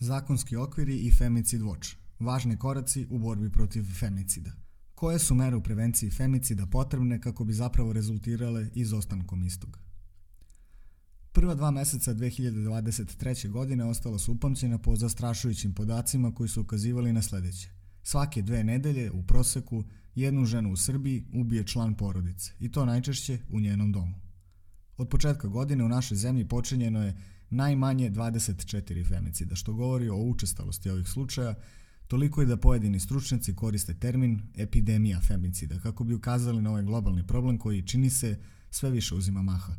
[0.00, 1.94] Zakonski okviri i Femicid Watch.
[2.18, 4.50] Važni koraci u borbi protiv femicida.
[4.94, 9.78] Koje su mere u prevenciji femicida potrebne kako bi zapravo rezultirale izostankom istog?
[11.32, 13.50] Prva dva meseca 2023.
[13.50, 17.68] godine ostala su upamćena po zastrašujućim podacima koji su ukazivali na sledeće.
[18.02, 19.84] Svake dve nedelje u proseku
[20.14, 24.14] jednu ženu u Srbiji ubije član porodice i to najčešće u njenom domu.
[24.96, 27.16] Od početka godine u našoj zemlji počinjeno je
[27.50, 31.54] najmanje 24 femicida, što govori o učestalosti ovih slučaja,
[32.06, 37.26] toliko i da pojedini stručnjaci koriste termin epidemija femicida kako bi ukazali na ovaj globalni
[37.26, 38.38] problem koji čini se
[38.70, 39.72] sve više uzima maha.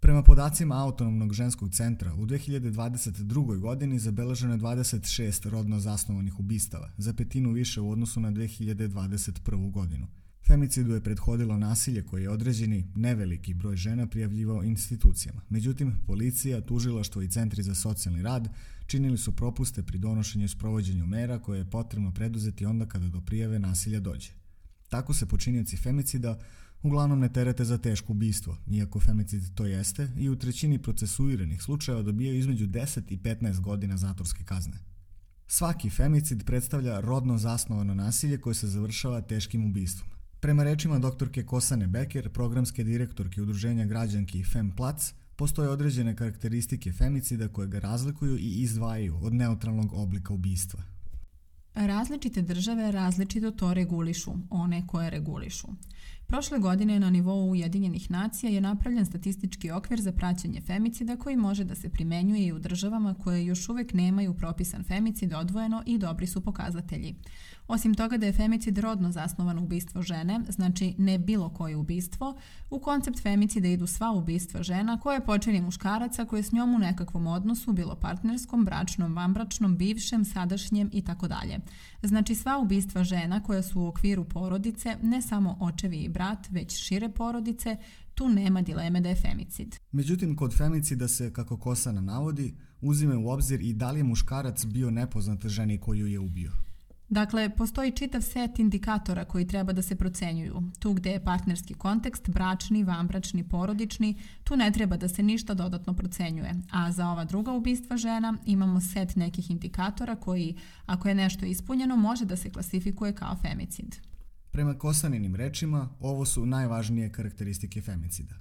[0.00, 3.58] Prema podacima Autonomnog ženskog centra, u 2022.
[3.58, 9.70] godini zabeleženo je 26 rodno zasnovanih ubistava, za petinu više u odnosu na 2021.
[9.70, 10.06] godinu.
[10.46, 15.40] Femicidu je prethodilo nasilje koje je određeni neveliki broj žena prijavljivao institucijama.
[15.48, 18.48] Međutim, policija, tužilaštvo i centri za socijalni rad
[18.86, 23.20] činili su propuste pri donošenju i sprovođenju mera koje je potrebno preduzeti onda kada do
[23.20, 24.30] prijave nasilja dođe.
[24.88, 26.38] Tako se počinioci femicida
[26.82, 32.02] uglavnom ne terete za teško ubistvo, iako femicid to jeste, i u trećini procesuiranih slučajeva
[32.02, 34.78] dobijaju između 10 i 15 godina zatvorske kazne.
[35.46, 40.13] Svaki femicid predstavlja rodno zasnovano nasilje koje se završava teškim ubistvom.
[40.44, 47.68] Prema rečima doktorke Kosane Beker, programske direktorke Udruženja građanki Femplac, postoje određene karakteristike femicida koje
[47.68, 50.82] ga razlikuju i izdvajaju od neutralnog oblika ubistva.
[51.74, 55.68] Različite države različito to regulišu, one koje regulišu.
[56.26, 61.64] Prošle godine na nivou Ujedinjenih nacija je napravljen statistički okvir za praćenje femicida koji može
[61.64, 66.26] da se primenjuje i u državama koje još uvek nemaju propisan femicid odvojeno i dobri
[66.26, 67.14] su pokazatelji.
[67.68, 72.36] Osim toga da je femicid rodno zasnovano ubistvo žene, znači ne bilo koje ubistvo,
[72.70, 77.26] u koncept femicida idu sva ubistva žena koje počini muškaraca koje s njom u nekakvom
[77.26, 81.58] odnosu, bilo partnerskom, bračnom, vanbračnom, bivšem, sadašnjem i tako dalje.
[82.02, 86.76] Znači sva ubistva žena koja su u okviru porodice, ne samo očevi i brat, već
[86.84, 87.76] šire porodice,
[88.14, 89.76] tu nema dileme da je femicid.
[89.92, 94.64] Međutim, kod femicida se, kako Kosana navodi, uzime u obzir i da li je muškarac
[94.64, 96.52] bio nepoznat ženi koju je ubio.
[97.08, 100.62] Dakle, postoji čitav set indikatora koji treba da se procenjuju.
[100.78, 104.14] Tu gde je partnerski kontekst, bračni, vanbračni, porodični,
[104.44, 106.54] tu ne treba da se ništa dodatno procenjuje.
[106.70, 111.96] A za ova druga ubistva žena imamo set nekih indikatora koji, ako je nešto ispunjeno,
[111.96, 113.96] može da se klasifikuje kao femicid.
[114.54, 118.34] Prema Kosaninim rečima, ovo su najvažnije karakteristike femicida.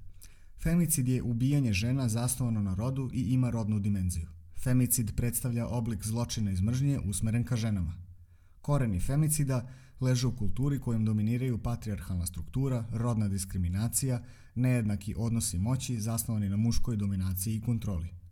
[0.64, 4.28] Femicid je ubijanje žena zasnovano na rodu i ima rodnu dimenziju.
[4.64, 7.94] Femicid predstavlja oblik zločina iz mržnje usmeren ka ženama.
[8.62, 9.70] Koreni femicida
[10.02, 14.24] leže u kulturi kojom dominiraju patrijarhalna struktura, rodna diskriminacija,
[14.56, 18.23] nejednaki odnosi moći zasnovani na muškoj dominaciji i kontroli.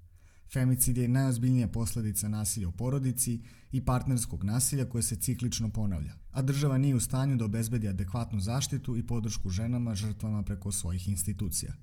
[0.54, 3.42] Femicid je najozbiljnija posledica nasilja u porodici
[3.72, 8.40] i partnerskog nasilja koje se ciklično ponavlja, a država nije u stanju da obezbedi adekvatnu
[8.40, 11.74] zaštitu i podršku ženama žrtvama preko svojih institucija.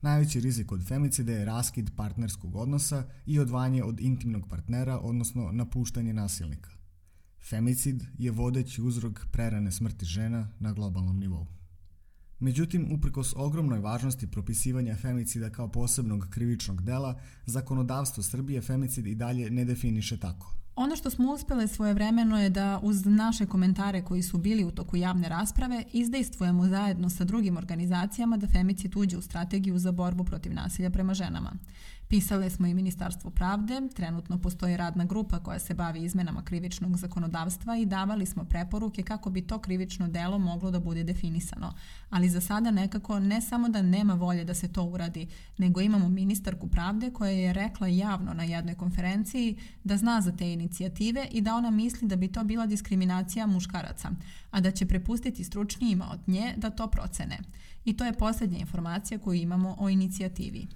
[0.00, 6.12] Najveći rizik od femicida je raskid partnerskog odnosa i odvanje od intimnog partnera, odnosno napuštanje
[6.12, 6.70] nasilnika.
[7.50, 11.57] Femicid je vodeći uzrok prerane smrti žena na globalnom nivou.
[12.40, 19.50] Međutim, uprkos ogromnoj važnosti propisivanja femicida kao posebnog krivičnog dela, zakonodavstvo Srbije femicid i dalje
[19.50, 20.54] ne definiše tako.
[20.76, 24.96] Ono što smo uspele svojevremeno je da uz naše komentare koji su bili u toku
[24.96, 30.54] javne rasprave izdejstvujemo zajedno sa drugim organizacijama da femicid uđe u strategiju za borbu protiv
[30.54, 31.52] nasilja prema ženama.
[32.08, 37.76] Pisale smo i Ministarstvo pravde, trenutno postoji radna grupa koja se bavi izmenama krivičnog zakonodavstva
[37.76, 41.72] i davali smo preporuke kako bi to krivično delo moglo da bude definisano.
[42.10, 45.26] Ali za sada nekako ne samo da nema volje da se to uradi,
[45.58, 50.52] nego imamo ministarku pravde koja je rekla javno na jednoj konferenciji da zna za te
[50.52, 54.10] inicijative i da ona misli da bi to bila diskriminacija muškaraca,
[54.50, 57.38] a da će prepustiti stručnijima od nje da to procene.
[57.84, 60.66] I to je poslednja informacija koju imamo o inicijativi.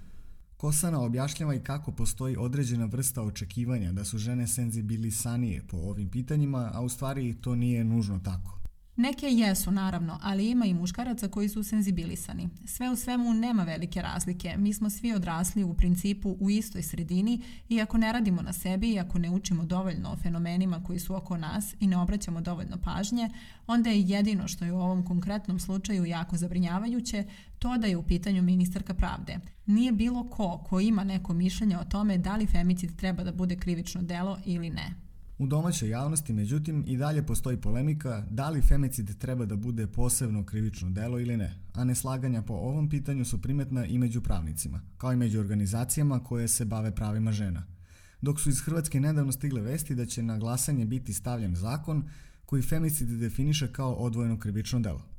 [0.63, 6.71] Kosana objašnjava i kako postoji određena vrsta očekivanja da su žene senzibilisanije po ovim pitanjima,
[6.73, 8.59] a u stvari to nije nužno tako.
[8.95, 12.49] Neke jesu, naravno, ali ima i muškaraca koji su senzibilisani.
[12.65, 14.55] Sve u svemu nema velike razlike.
[14.57, 18.93] Mi smo svi odrasli u principu u istoj sredini i ako ne radimo na sebi
[18.93, 22.77] i ako ne učimo dovoljno o fenomenima koji su oko nas i ne obraćamo dovoljno
[22.77, 23.29] pažnje,
[23.67, 27.23] onda je jedino što je u ovom konkretnom slučaju jako zabrinjavajuće
[27.63, 29.39] to da je u pitanju ministarka pravde.
[29.65, 33.55] Nije bilo ko ko ima neko mišljenje o tome da li femicid treba da bude
[33.55, 34.93] krivično delo ili ne.
[35.37, 40.45] U domaćoj javnosti, međutim, i dalje postoji polemika da li femicid treba da bude posebno
[40.45, 45.13] krivično delo ili ne, a neslaganja po ovom pitanju su primetna i među pravnicima, kao
[45.13, 47.63] i među organizacijama koje se bave pravima žena.
[48.21, 52.03] dok su iz Hrvatske nedavno stigle vesti da će na glasanje biti stavljen zakon
[52.45, 55.12] koji femicid definiše kao odvojeno krivično delo.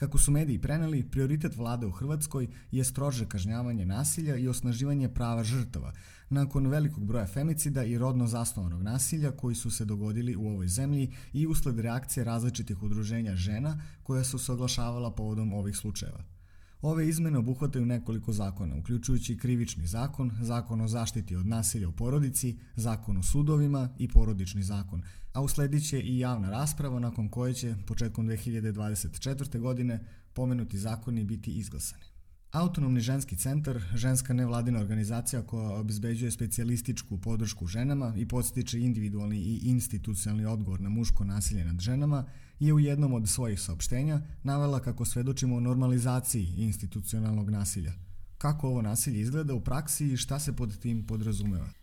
[0.00, 5.44] Kako su mediji preneli, prioritet vlade u Hrvatskoj je strože kažnjavanje nasilja i osnaživanje prava
[5.44, 5.92] žrtava,
[6.30, 11.12] nakon velikog broja femicida i rodno zasnovanog nasilja koji su se dogodili u ovoj zemlji
[11.32, 16.39] i usled reakcije različitih udruženja žena koja su se oglašavala povodom ovih slučajeva.
[16.82, 22.58] Ove izmene obuhvataju nekoliko zakona, uključujući krivični zakon, zakon o zaštiti od nasilja u porodici,
[22.76, 27.74] zakon o sudovima i porodični zakon, a usledit će i javna rasprava nakon koje će
[27.86, 29.58] početkom 2024.
[29.58, 32.09] godine pomenuti zakoni biti izglasani.
[32.52, 39.60] Autonomni ženski centar, ženska nevladina organizacija koja obezbeđuje specijalističku podršku ženama i podstiče individualni i
[39.62, 42.24] institucionalni odgovor na muško nasilje nad ženama,
[42.60, 47.92] je u jednom od svojih saopštenja navela kako svedočimo o normalizaciji institucionalnog nasilja.
[48.38, 51.79] Kako ovo nasilje izgleda u praksi i šta se pod tim podrazumeva?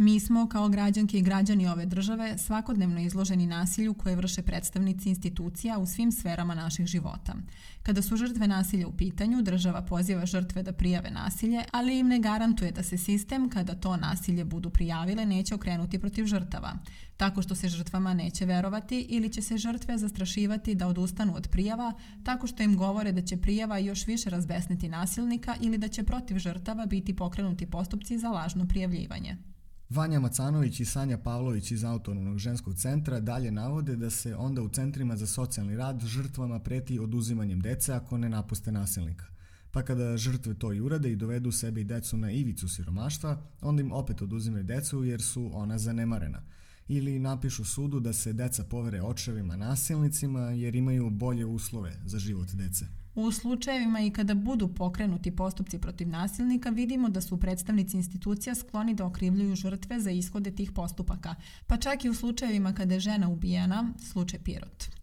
[0.00, 5.78] Mi smo, kao građanke i građani ove države, svakodnevno izloženi nasilju koje vrše predstavnici institucija
[5.78, 7.34] u svim sferama naših života.
[7.82, 12.18] Kada su žrtve nasilja u pitanju, država poziva žrtve da prijave nasilje, ali im ne
[12.18, 16.72] garantuje da se sistem, kada to nasilje budu prijavile, neće okrenuti protiv žrtava.
[17.16, 21.92] Tako što se žrtvama neće verovati ili će se žrtve zastrašivati da odustanu od prijava,
[22.24, 26.38] tako što im govore da će prijava još više razbesniti nasilnika ili da će protiv
[26.38, 29.49] žrtava biti pokrenuti postupci za lažno prijavljivanje.
[29.90, 34.68] Vanja Macanović i Sanja Pavlović iz Autonomnog ženskog centra dalje navode da se onda u
[34.68, 39.24] centrima za socijalni rad žrtvama preti oduzimanjem dece ako ne napuste nasilnika.
[39.70, 43.82] Pa kada žrtve to i urade i dovedu sebe i decu na ivicu siromaštva, onda
[43.82, 46.42] im opet oduzimaju decu jer su ona zanemarena.
[46.88, 52.48] Ili napišu sudu da se deca povere očevima nasilnicima jer imaju bolje uslove za život
[52.52, 52.99] dece.
[53.14, 58.94] U slučajevima i kada budu pokrenuti postupci protiv nasilnika, vidimo da su predstavnici institucija skloni
[58.94, 61.34] da okrivljuju žrtve za ishode tih postupaka,
[61.66, 64.99] pa čak i u slučajevima kada je žena ubijena, slučaj Pirot.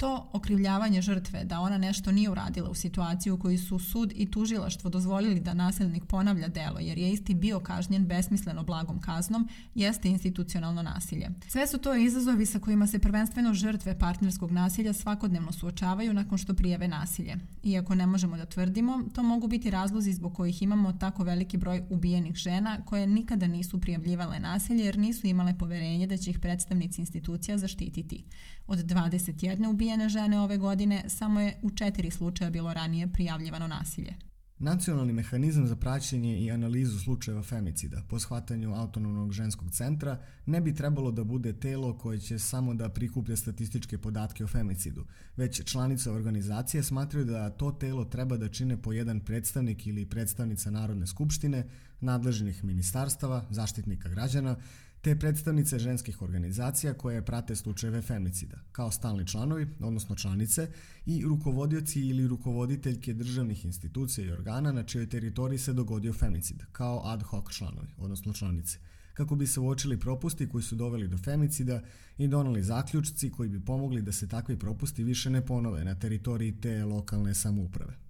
[0.00, 4.30] To okrivljavanje žrtve da ona nešto nije uradila u situaciji u kojoj su sud i
[4.30, 10.08] tužilaštvo dozvolili da nasilnik ponavlja delo jer je isti bio kažnjen besmisleno blagom kaznom jeste
[10.08, 11.28] institucionalno nasilje.
[11.48, 16.54] Sve su to izazovi sa kojima se prvenstveno žrtve partnerskog nasilja svakodnevno suočavaju nakon što
[16.54, 17.36] prijave nasilje.
[17.62, 21.82] Iako ne možemo da tvrdimo, to mogu biti razlozi zbog kojih imamo tako veliki broj
[21.90, 27.00] ubijenih žena koje nikada nisu prijavljivale nasilje jer nisu imale poverenje da će ih predstavnici
[27.00, 28.24] institucija zaštititi.
[28.66, 34.14] Od 21 ubijene žene ove godine samo je u četiri slučaja bilo ranije prijavljivano nasilje.
[34.58, 40.74] Nacionalni mehanizam za praćenje i analizu slučajeva femicida po shvatanju autonomnog ženskog centra ne bi
[40.74, 45.06] trebalo da bude telo koje će samo da prikuplja statističke podatke o femicidu,
[45.36, 50.70] već članice organizacije smatraju da to telo treba da čine po jedan predstavnik ili predstavnica
[50.70, 51.64] Narodne skupštine,
[52.00, 54.56] nadležnih ministarstava, zaštitnika građana,
[55.00, 60.68] te predstavnice ženskih organizacija koje prate slučajeve femicida, kao stalni članovi, odnosno članice,
[61.06, 67.02] i rukovodioci ili rukovoditeljke državnih institucija i organa na čijoj teritoriji se dogodio femicid, kao
[67.04, 68.78] ad hoc članovi, odnosno članice,
[69.14, 71.82] kako bi se uočili propusti koji su doveli do femicida
[72.18, 76.60] i donali zaključci koji bi pomogli da se takvi propusti više ne ponove na teritoriji
[76.60, 78.09] te lokalne samouprave.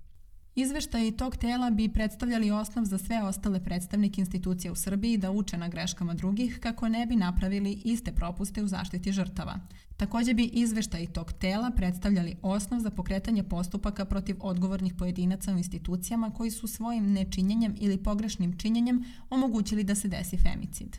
[0.61, 5.57] Izveštaji tog tela bi predstavljali osnov za sve ostale predstavnike institucija u Srbiji da uče
[5.57, 9.61] na greškama drugih kako ne bi napravili iste propuste u zaštiti žrtava.
[9.97, 16.31] Takođe bi izveštaji tog tela predstavljali osnov za pokretanje postupaka protiv odgovornih pojedinaca u institucijama
[16.31, 20.97] koji su svojim nečinjenjem ili pogrešnim činjenjem omogućili da se desi femicid.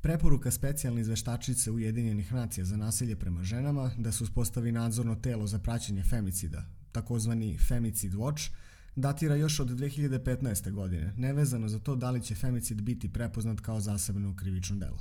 [0.00, 5.58] Preporuka specijalne izveštačice Ujedinjenih nacija za nasilje prema ženama da se uspostavi nadzorno telo za
[5.58, 8.50] praćenje femicida, takozvani Femicid Watch,
[8.96, 10.70] datira još od 2015.
[10.70, 14.98] godine, nevezano za to da li će femicid biti prepoznat kao zasebno krivično delo.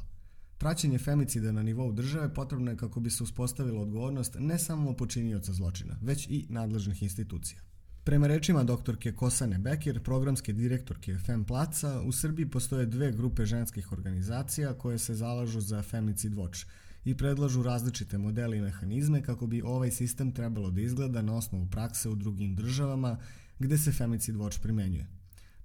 [0.57, 5.53] Praćenje femicida na nivou države potrebno je kako bi se uspostavila odgovornost ne samo počinioca
[5.53, 7.61] zločina, već i nadležnih institucija.
[8.03, 13.91] Prema rečima doktorke Kosane Bekir, programske direktorke Fem Placa, u Srbiji postoje dve grupe ženskih
[13.91, 16.65] organizacija koje se zalažu za Femicid Watch
[17.05, 21.67] i predlažu različite modele i mehanizme kako bi ovaj sistem trebalo da izgleda na osnovu
[21.69, 23.17] prakse u drugim državama
[23.61, 25.07] gde se Femicid Watch primenjuje.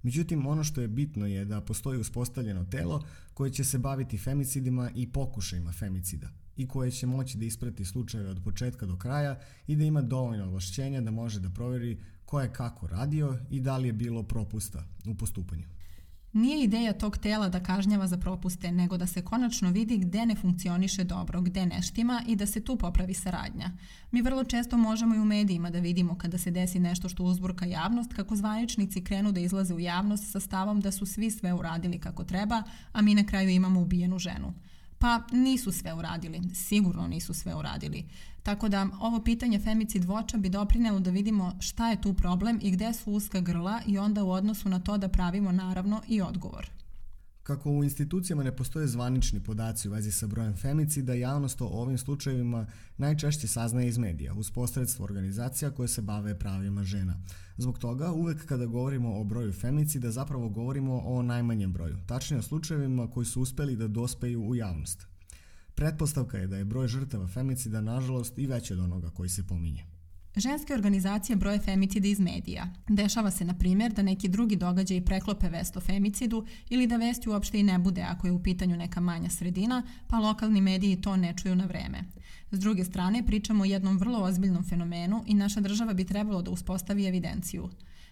[0.03, 4.91] Međutim, ono što je bitno je da postoji uspostavljeno telo koje će se baviti femicidima
[4.95, 9.75] i pokušajima femicida i koje će moći da isprati slučajeve od početka do kraja i
[9.75, 13.87] da ima dovoljno ovlašćenja da može da proveri ko je kako radio i da li
[13.87, 15.76] je bilo propusta u postupanju.
[16.33, 20.35] Nije ideja tog tela da kažnjava za propuste, nego da se konačno vidi gde ne
[20.35, 23.71] funkcioniše dobro, gde ne štima i da se tu popravi saradnja.
[24.11, 27.65] Mi vrlo često možemo i u medijima da vidimo kada se desi nešto što uzburka
[27.65, 31.99] javnost, kako zvaničnici krenu da izlaze u javnost sa stavom da su svi sve uradili
[31.99, 34.53] kako treba, a mi na kraju imamo ubijenu ženu.
[34.99, 38.05] Pa nisu sve uradili, sigurno nisu sve uradili.
[38.43, 42.71] Tako da ovo pitanje femicid voča bi doprinelo da vidimo šta je tu problem i
[42.71, 46.76] gde su uska grla i onda u odnosu na to da pravimo naravno i odgovor.
[47.47, 51.97] Kako u institucijama ne postoje zvanični podaci u vezi sa brojem femicida, javnost o ovim
[51.97, 57.17] slučajevima najčešće saznaje iz medija, uz posredstvo organizacija koje se bave pravima žena.
[57.57, 62.43] Zbog toga, uvek kada govorimo o broju femicida, zapravo govorimo o najmanjem broju, tačnije o
[62.43, 65.07] slučajevima koji su uspeli da dospeju u javnost.
[65.75, 69.96] Pretpostavka je da je broj žrtava femicida, nažalost, i veći od onoga koji se pominje.
[70.37, 72.67] Ženske organizacije broje femicide iz medija.
[72.87, 77.29] Dešava se, na primjer, da neki drugi događaj preklope vest o femicidu ili da vesti
[77.29, 81.15] uopšte i ne bude ako je u pitanju neka manja sredina, pa lokalni mediji to
[81.15, 82.03] ne čuju na vreme.
[82.51, 86.51] S druge strane, pričamo o jednom vrlo ozbiljnom fenomenu i naša država bi trebalo da
[86.51, 87.69] uspostavi evidenciju.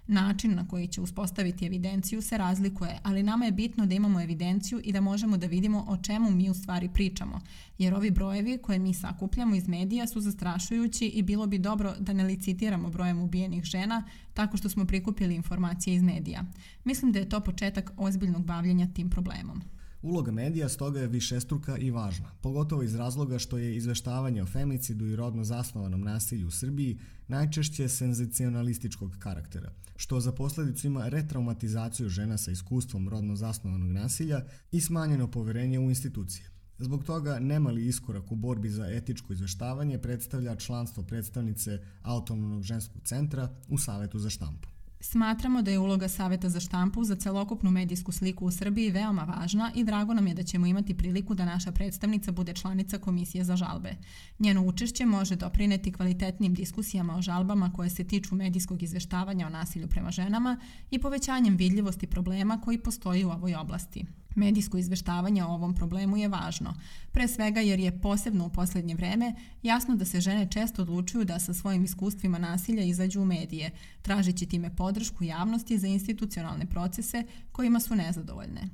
[0.08, 4.82] Način na koji će uspostaviti evidenciju se razlikuje, ali nama je bitno da imamo evidenciju
[4.84, 7.42] i da možemo da vidimo o čemu mi u stvari pričamo,
[7.78, 12.14] jer ovi brojevi koje mi sakupljamo iz medija su zastrašujući i bilo bi dobro da
[12.14, 16.44] ne licitiramo brojem ubijenih žena tako što smo prikupili informacije iz medija.
[16.84, 19.62] Mislim da je to početak ozbiljnog bavljenja tim problemom.
[20.06, 25.06] Uloga medija stoga je višestruka i važna, pogotovo iz razloga što je izveštavanje o femicidu
[25.06, 32.38] i rodno zasnovanom nasilju u Srbiji najčešće senzacionalističkog karaktera, što za posledicu ima retraumatizaciju žena
[32.38, 36.50] sa iskustvom rodno zasnovanog nasilja i smanjeno poverenje u institucije.
[36.78, 43.56] Zbog toga nemali iskorak u borbi za etičko izveštavanje predstavlja članstvo predstavnice Autonomnog ženskog centra
[43.70, 44.75] u Savetu za štampu.
[45.06, 49.72] Smatramo da je uloga Saveta za štampu za celokupnu medijsku sliku u Srbiji veoma važna
[49.76, 53.56] i drago nam je da ćemo imati priliku da naša predstavnica bude članica Komisije za
[53.56, 53.96] žalbe.
[54.40, 59.88] Njeno učešće može doprineti kvalitetnim diskusijama o žalbama koje se tiču medijskog izveštavanja o nasilju
[59.88, 60.58] prema ženama
[60.92, 64.06] i povećanjem vidljivosti problema koji postoji u ovoj oblasti.
[64.36, 66.74] Medijsko izveštavanje o ovom problemu je važno,
[67.12, 71.39] pre svega jer je posebno u poslednje vreme jasno da se žene često odlučuju da
[71.39, 77.80] sa svojim iskustvima nasilja izađu u medije, tražeći time podršku javnosti za institucionalne procese kojima
[77.80, 78.70] su nezadovoljne.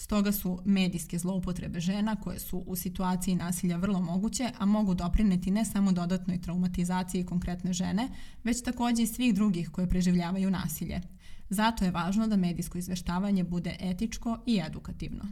[0.00, 5.50] Stoga su medijske zloupotrebe žena koje su u situaciji nasilja vrlo moguće, a mogu doprineti
[5.50, 8.08] ne samo dodatnoj traumatizaciji konkretne žene,
[8.44, 11.00] već takođe i svih drugih koje preživljavaju nasilje.
[11.50, 15.24] Zato je važno da medijsko izveštavanje bude etičko i edukativno.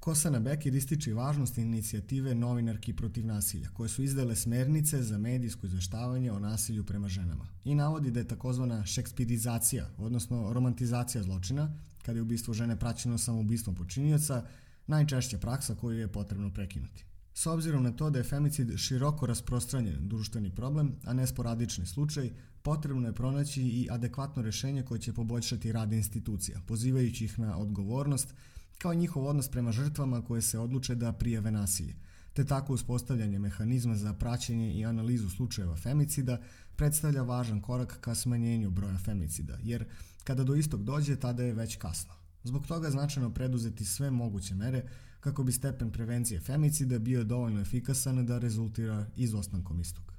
[0.00, 6.32] Kosana Bekir ističe važnost inicijative Novinarki protiv nasilja, koje su izdale smernice za medijsko izveštavanje
[6.32, 11.72] o nasilju prema ženama i navodi da je takozvana šekspirizacija, odnosno romantizacija zločina,
[12.02, 14.44] kada je ubistvo žene praćeno ubistvom počinioca,
[14.86, 17.04] najčešća praksa koju je potrebno prekinuti.
[17.38, 22.30] S obzirom na to da je femicid široko rasprostranjen društveni problem, a ne sporadični slučaj,
[22.62, 28.34] potrebno je pronaći i adekvatno rešenje koje će poboljšati rad institucija, pozivajući ih na odgovornost,
[28.78, 31.94] kao i njihov odnos prema žrtvama koje se odluče da prijave nasilje,
[32.32, 36.40] te tako uspostavljanje mehanizma za praćenje i analizu slučajeva femicida
[36.76, 39.84] predstavlja važan korak ka smanjenju broja femicida, jer
[40.24, 42.14] kada do istog dođe, tada je već kasno.
[42.44, 44.82] Zbog toga je značajno preduzeti sve moguće mere
[45.26, 50.12] kako bi stepen prevencije femicida bio dovoljno efikasan da rezultira izostankom istog.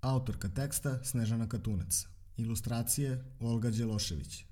[0.00, 2.06] Autorka teksta Snežana Katunac.
[2.36, 4.44] Ilustracije Olga Đelošević.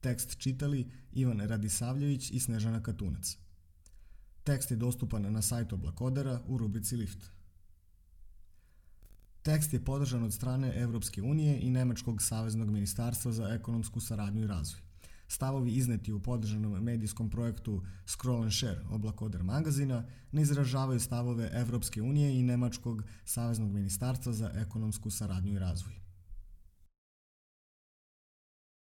[0.00, 3.36] Tekst čitali Ivan Radisavljević i Snežana Katunac.
[4.44, 7.30] Tekst je dostupan na sajtu Oblakodera u rubrici Lift.
[9.42, 14.46] Tekst je podržan od strane Evropske unije i Nemačkog saveznog ministarstva za ekonomsku saradnju i
[14.46, 14.83] razvoj.
[15.28, 22.02] Stavovi izneti u podržanom medijskom projektu Scroll and Share Oblakoder magazina ne izražavaju stavove Evropske
[22.02, 26.03] unije i Nemačkog saveznog ministarstva za ekonomsku saradnju i razvoj.